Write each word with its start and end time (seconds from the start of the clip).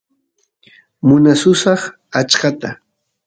munasusaq 1.07 1.81
achkata 2.19 2.69